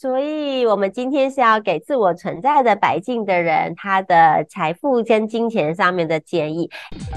[0.00, 6.70] 所以，我们今天是要给自我存在的白净的人，他的财富跟金钱上面的建议。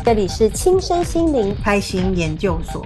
[0.03, 2.85] 这里是轻身心灵开心研究所。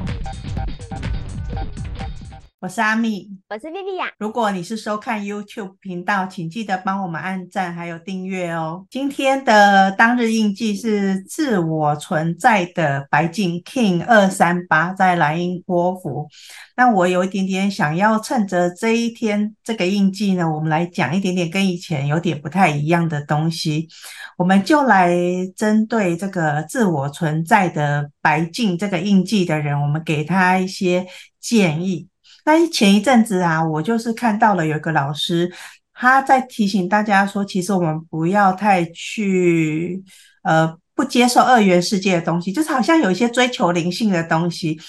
[2.59, 4.09] 我是阿蜜，我是 Viviya。
[4.17, 8.83] 如果你是收看 YouTube 频道，请记得帮我们按赞还有订阅哦。
[8.89, 16.27] 今天的当日印记是自我存在的白镜 King 二三八在莱茵波符。
[16.75, 23.87] 那我有一点点想要趁着这一天这个印记呢，我们来讲一点点跟以前有点不太一样的东西。
[24.35, 25.15] 我们就来
[25.55, 31.05] 针对这个自我存在的白镜这个印记的人，我们给他一些
[31.39, 32.07] 建议。
[32.47, 35.51] 但是前一阵子啊，我就是看到了有一个老师，
[35.93, 40.01] 他在提醒大家说，其实我们不要太去
[40.43, 44.79] 呃不接受二元世界的东西，就是好像有一些追求灵性的东西，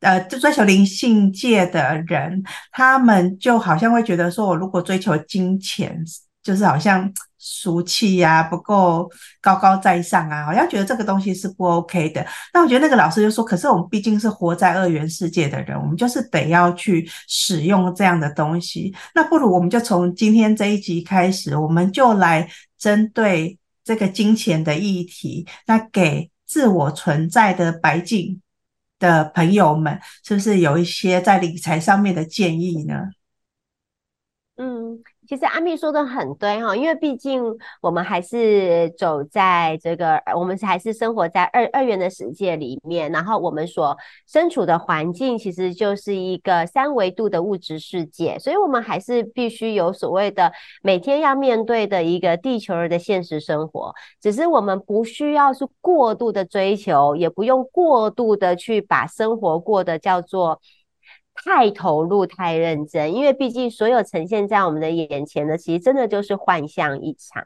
[0.00, 2.42] 呃，就追求灵性界的人，
[2.72, 6.02] 他们就好像会觉得说，我如果追求金钱，
[6.42, 7.12] 就是好像。
[7.48, 9.08] 俗气呀，不够
[9.40, 12.26] 高高在上啊，好像觉得这个东西是不 OK 的。
[12.52, 18.92] 那我觉得那个老师就说，可是我们毕竟是活在二元世界的人，我们就是得要去使用这样的东西。
[19.14, 28.42] 那不如我们就从今天这一集开始，我们就来针对这个金钱的议题，那给自我存在的白净
[28.98, 33.10] 的朋友们，是不是有一些在理财上面的建议呢？
[34.56, 35.00] 嗯。
[35.28, 37.42] 其实阿密说的很对哈，因为毕竟
[37.80, 60.60] 我们还是走在这个，我们还是生活在二二元的世界里面，然后我们所身处的环境其实就是一个三维度的物质世界，所以我们还是必须有所谓的每天要面对的一个地球人的现实生活，只是我们不需要是过度的追求，也不用过度的去把生活过得叫做。
[61.44, 67.44] 太投入、太认真，因为毕竟所有呈现在我们的眼前的，其实真的就是幻象一场。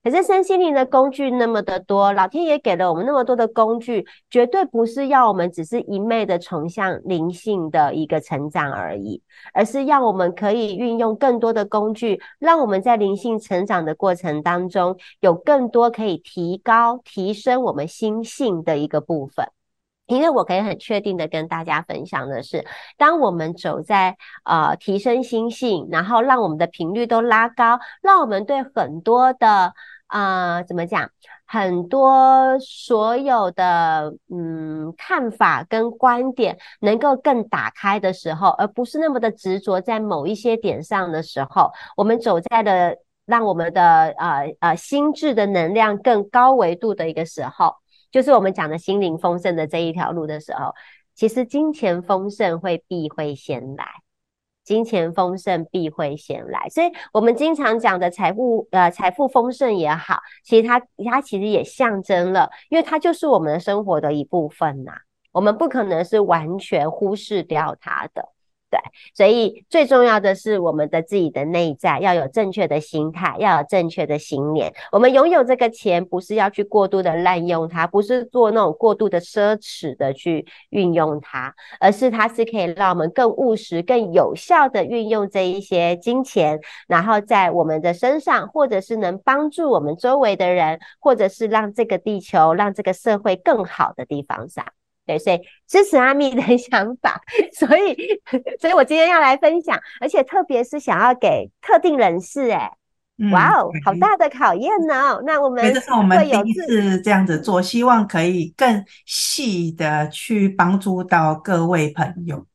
[0.00, 9.20] 可是身心灵的工具那么的多，老天爷给了我们那么多的工具，绝对不是要我们只是一昧的崇向灵性的一个成长而已，
[9.52, 19.48] 而是要我们可以运用更多的工具，让我们在灵性成长的过程当中，有更多可以提高、提升我们心性的一个部分。
[20.08, 29.74] 因为我可以很确定的跟大家分享的是，当我们走在呃提升心性，然后让我们的频率都拉高，让我们对很多的
[30.08, 31.10] 呃怎么讲，
[31.46, 42.96] 很多所有的嗯看法跟观点能够更打开的时候，而不是那么的执着在某一些点上的时候，我们走在了
[43.26, 43.82] 让我们的
[44.16, 47.74] 呃呃心智的能量更高维度的一个时候。
[48.10, 50.74] 就是我们讲的心灵丰盛的这一条路的时候，
[51.14, 53.86] 其实金钱丰盛会必会先来，
[54.64, 60.80] 金钱丰盛必会先来，所以我们经常讲的财富呃财富丰盛也好，其实它
[61.10, 64.92] 它其实也象征了，因为它就是我们的生活的一部分呐，
[65.32, 68.28] 我们不可能是完全忽视掉它的。
[68.70, 68.78] 对，
[69.14, 74.74] 所以最重要的是我们的自己的内在要有正确的心态，要有正确的信念。
[74.92, 94.66] 我们拥有这个钱，不是要去过度的滥用它，不是做那种过度的奢侈的去运用它，而是它是可以让我们更务实、更有效的运用这一些金钱，然后在我们的身上，或者是能帮助我们周围的人，或者是让这个地球、让这个社会更好的地方上。
[95.08, 97.18] 对，所以支持阿咪的 想法，
[97.58, 97.96] 所以，
[98.60, 102.70] 所以我今天要来分享，而且特别是想要给特定人士，哎，
[103.32, 105.18] 哇哦，好大的考验呢。
[105.24, 112.46] 那我们，这是我们第一次这样子做，希望可以更细的去帮助到各位朋友。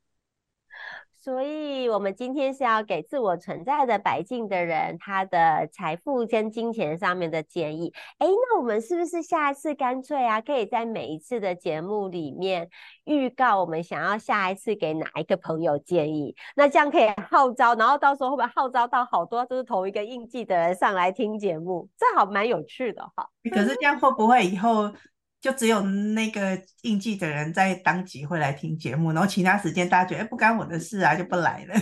[1.24, 7.94] 所以，我们今天是要给自我存在的白净的人，他的财富跟金钱上面的建议。
[8.18, 12.68] 哎，那我们是不是下一次干脆啊，可以在每一次的节目里面
[13.06, 16.36] 预告我们想要下一次给哪一个朋友建议？
[16.58, 21.88] 那这样可以号召，然后到时候会不会号召到好多都是同一个印记的人上来听节目？
[21.98, 23.30] 这好蛮有趣的哈。
[23.50, 24.92] 可是这样会不会以后？
[25.44, 31.74] 就只有那个印记的人在当集会来听节目，然后其他时间大家觉得，不干我的事啊，就不来了。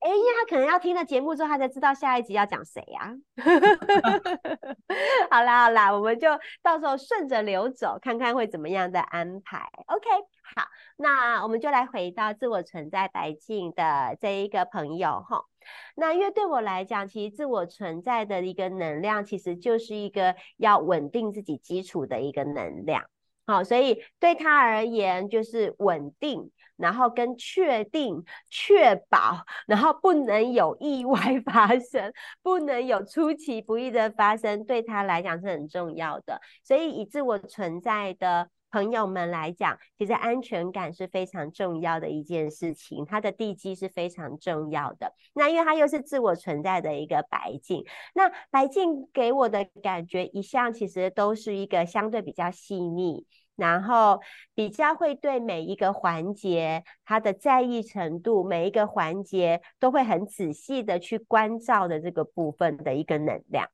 [0.00, 3.14] 哎，因为他可能要听了节目之后，他才知道下一集要讲谁呀。
[5.30, 6.28] 好啦好啦，我们就
[6.60, 9.58] 到时候顺着流走，看看会怎么样的安排。
[9.86, 10.08] OK，
[10.56, 10.66] 好，
[10.96, 15.44] 那我们就来回到自我存在白镜的这一个朋友哈。
[15.94, 23.04] 那因为对我来讲，其实自我存在的一个能量，其实就是一个要稳定自己基础的一个能量。
[23.46, 26.50] 好，所以对他而言，就是稳定。
[26.78, 36.40] 然后跟确定、确保，然后不能有意外 发生，不能有出其不意的发生，对他来讲是很重要的。
[36.62, 45.12] 所以以自我存在的朋友们来讲，其实安全感是非常重要的一件事情，它的地基是非常重要的。
[45.34, 47.84] 那因为它又是自我存在的一个白镜，
[48.14, 53.26] 那白镜给我的感觉一向其实都是一个相对比较细腻。
[53.56, 54.20] 然后
[54.54, 63.68] 比较会对每一个环节，他的在意程度，每一个环节都会很仔细的去关照的这个部分的一个能量。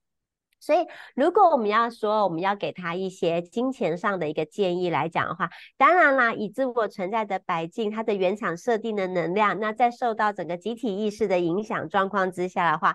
[0.65, 12.95] 所以，如果我们要说我们要给他一些金钱上的一个建议来讲的话，当然啦，以自我存在的白镜，它的原厂设定的能量，那在受到整个集体意识的影响状况之下的话，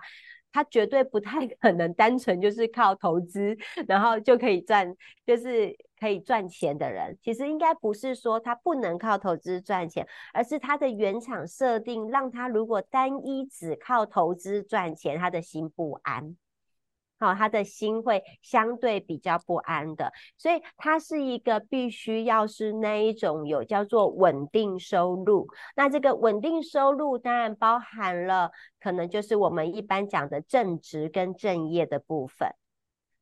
[0.50, 3.56] 它绝对不太 可能单纯就是靠投资，
[3.86, 4.92] 然后就可以赚，
[5.24, 5.76] 就是。
[6.00, 16.34] 可以赚钱的人，其实应该不是说他不能靠投资赚钱，而是他的原厂设定让他如果单一只靠投资赚钱，他的心不安，
[17.20, 25.46] 好，他的心会相对比较不安的，所以他是一个必须要是那一种有叫做稳定收入，
[25.76, 28.50] 那这个稳定收入当然包含了
[28.80, 32.48] 可能就是我们一般讲的正职跟正业的部分。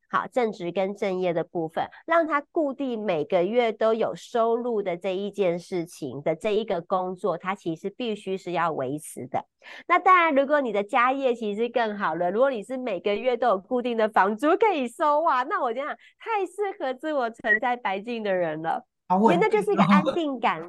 [0.09, 9.45] 好，正职跟正业的部分，让他固定每个月都有收入的这一件事情的这一个工作，他其实必须是要维持的。
[9.87, 20.61] 那当然，如果你的家业其实更好了，如果你是每个月都有固定的房租可以收啊，那我就想太适合自我存在白净的人了，那就是一个安定感，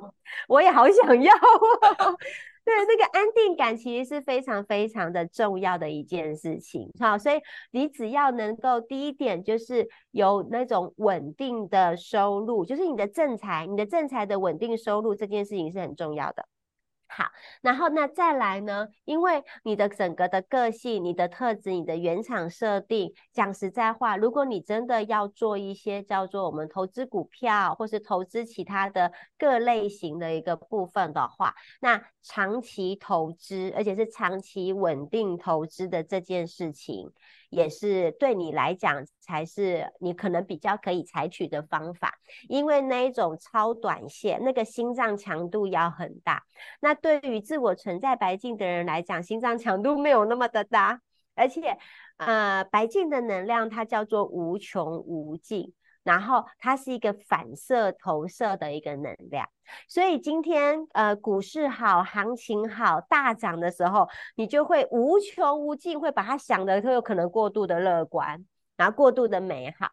[0.48, 1.34] 我也好想要。
[1.34, 2.16] 哦
[2.62, 7.40] 对，那个安定感其实是非常非常的重要的一件事情，好，所以
[7.70, 16.46] 你只要能够第一点就是有那种稳定的收入，就是你的正财，你的正财的稳定收入这件事情是很重要的。
[17.12, 17.24] 好，
[17.60, 18.86] 然后那再来呢？
[19.04, 37.10] 因为你的整个的个性、你的特质、你的原厂设定，讲实在话，如果你真的要做一些叫做我们投资股票，或是投资其他的各类型的一个部分的话，那长期投资，而且是长期稳定投资的这件事情。
[37.50, 42.14] 也是对你来讲才是你可能比较可以采取的方法，
[42.48, 46.44] 因为那一种超短线，那个心脏强度要很大。
[46.80, 51.02] 那对于自我存在白净的人来讲，心脏强度没有那么的大，
[51.34, 51.76] 而且
[52.16, 55.72] 呃，白净的能量它叫做无穷无尽。
[56.02, 59.48] 然后它是一个反射投射的一个能量，
[59.86, 68.44] 所以今天呃股市好，行情好，大涨的时候，你就会无穷无尽，会把它想的都有可能过度的乐观，
[68.76, 69.88] 然后过度的美好。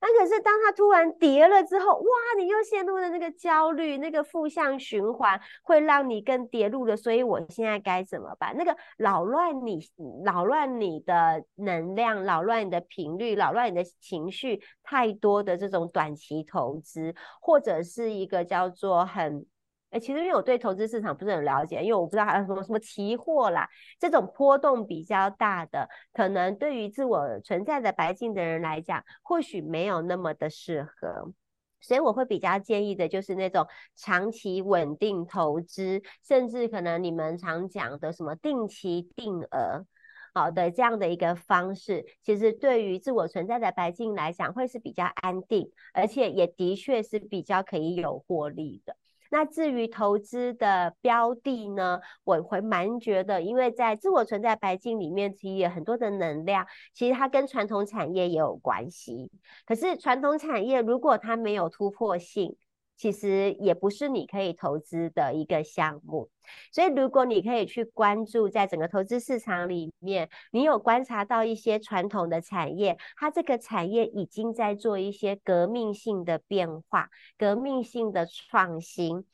[0.00, 2.04] 那可是当它突然跌了之后，哇，
[2.38, 6.96] 你又陷入了那个焦虑，那个负向循环，会让你更跌入了。
[6.96, 8.54] 所以我现在该怎么办？
[8.56, 9.80] 那个扰乱你、
[10.24, 19.46] 扰乱你的能量、扰乱你的频率、扰乱你的情绪，太多的这种短期投资，或者是一个叫做很。
[19.90, 23.68] 哎，其实因为我对投资市场不是很了解，因为我不知道还有什么什么期货啦，
[23.98, 31.32] 这种波动比较大的，可能对于自我存在的白净的人来讲，或许没有那么的适合，
[31.80, 39.86] 所以我会比较建议的就是那种长期稳定投资，甚至可能你们常讲的什么定期定额，
[40.34, 48.96] 好的这样的一个方式，其实对于自我存在的白镜来讲，会是比较安定，而且也的确是比较可以有获利的。
[49.30, 59.30] 那至于投资的标的呢，我会蛮觉得，因为在自我存在白金里面，其实有很多的能量，其实它跟传统产业也有关系。
[59.64, 62.56] 可是传统产业如果它没有突破性，
[62.96, 66.30] 其实也不是你可以投资的一个项目，
[66.72, 79.24] 所以如果你可以去关注，在整个投资市场里面，你有观察到一些传统的产业，它这个产业已经在做一些革命性的变化、革命性的创新，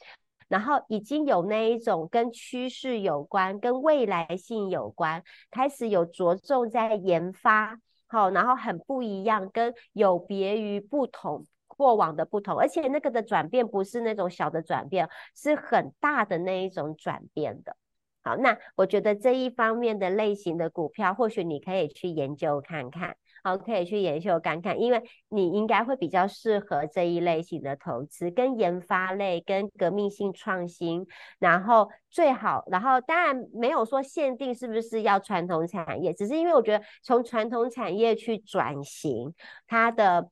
[0.48, 7.78] 然后已经有那一种跟趋势有关、跟未来性有关，开始有着重在研发，
[8.08, 11.46] 好，然后很不一样，跟有别于不同。
[11.76, 17.76] 过往的不同，而且那个的转变不是那种小的转变，是很大的那一种转变的。
[18.24, 31.04] 好，那我觉得这一方面的类型的股票，或许你可以去研究看看，好，可以去研究看看，因为你应该会比较适合这一类型的投资，跟研发类、跟革命性创新，
[31.40, 39.34] 然后最好，然后当然没有说限定是不是要传统产业，只是因为我觉得从传统产业去转型，
[39.66, 40.30] 它的。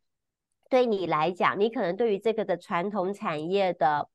[0.70, 4.08] 对你来讲，你可能对于这个的传统产业的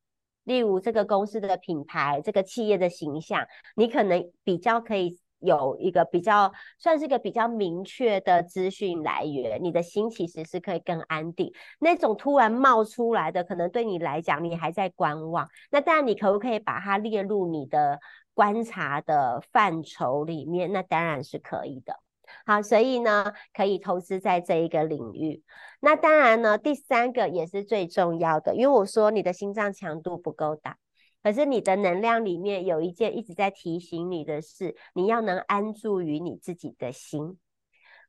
[0.45, 3.45] 例如这个公司的品牌，这个企业的形象，
[3.75, 11.51] 你可能比较可以有一个比较算是一个比较明确的资讯来源，你的心其实是可以更安定。
[11.79, 15.49] 那种突然冒出来的，可能对你来讲，你还在观望。
[15.71, 17.99] 那当然，你可不可以把它列入你的
[18.33, 20.71] 观察的范畴里面？
[20.71, 22.04] 那当然是可以的。
[22.45, 25.43] 好，所以呢，可以投资在这一个领域。
[25.79, 30.77] 那当然呢，第三个也是最重要的，因为我说你的心脏强度不够大，
[31.23, 37.37] 可是你的能量里面有一件一直在提醒你的事，你要能安住于你自己的心。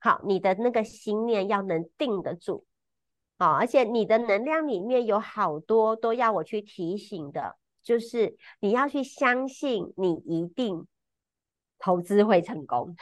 [0.01, 2.65] 好，你的那个心念要能定得住。
[3.39, 10.87] 好，而且你的能量里面有好多都要我去提醒的，就是你要去相信，你一定。
[11.79, 12.97] 投资会成功，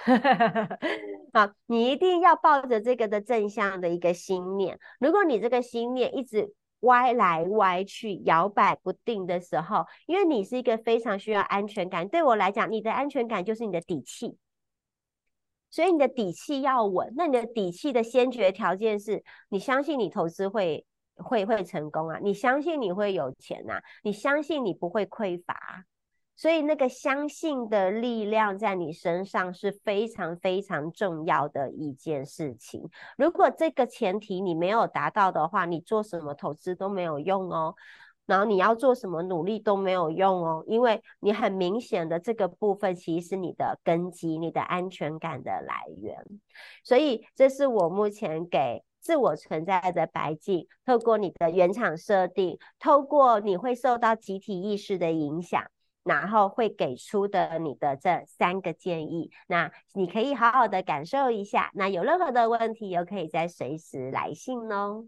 [1.33, 4.79] 好，你一定要抱着这个的正向的一个心念。
[4.99, 12.09] 如果你这个心念一直歪来歪去、摇摆不定的时候，因为你是一个非常需要安全感。
[12.09, 14.37] 对我来讲，你的安全感就是你的底气，
[15.71, 17.15] 所以你的底气要稳。
[17.17, 20.85] 那你的底气的先决条件是你相信你投资会
[21.17, 25.85] 会会成功啊，你相信你会有钱啊，你相信你不会匮乏。
[26.37, 32.89] 所以那个相信的力量在你身上是非常非常重要的一件事情。
[33.17, 37.75] 如果这个前提你没有达到的话，你做什么投资都没有用哦。
[38.27, 46.17] 然后你要做什么努力都没有用哦，因为你很明显的这个部分其实是你的根基、你的安全感的来源。
[46.83, 55.63] 所以这是我目前给自我存在的白镜，透过你的原厂设定，透过你会受到集体意识的影响。
[56.05, 61.71] 然后会给出的你的这三个建议，那你可以好好的感受一下。
[61.75, 65.07] 那有任何的问题，又可以再随时来信哦。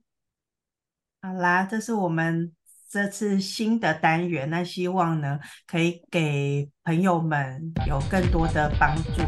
[1.22, 2.52] 好啦，这是我们
[2.88, 9.22] 这次新的单元，那希望呢可以给朋友们有更多的帮助。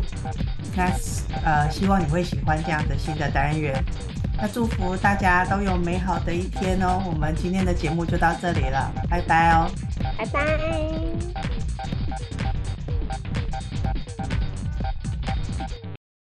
[0.76, 0.86] 那
[1.44, 3.74] 呃，希望你会喜欢这样的新的单元。
[4.40, 7.02] 那祝福大家都有美好的一天哦。
[7.04, 9.68] 我们今天的节目就到这里了，拜拜哦，
[10.16, 11.57] 拜拜。